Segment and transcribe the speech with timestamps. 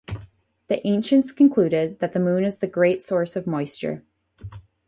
[0.67, 4.03] The ancients concluded that the moon is the great source of moisture.